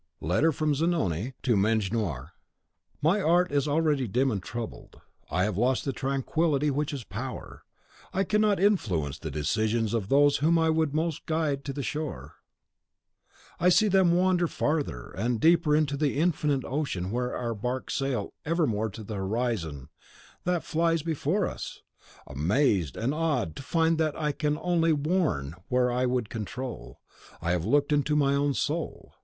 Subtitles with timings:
[0.19, 2.31] Letter from Zanoni to Mejnour.
[3.03, 4.99] My art is already dim and troubled.
[5.29, 7.61] I have lost the tranquillity which is power.
[8.11, 12.37] I cannot influence the decisions of those whom I would most guide to the shore;
[13.59, 18.33] I see them wander farther and deeper into the infinite ocean where our barks sail
[18.43, 19.89] evermore to the horizon
[20.45, 21.83] that flies before us!
[22.25, 27.01] Amazed and awed to find that I can only warn where I would control,
[27.39, 29.13] I have looked into my own soul.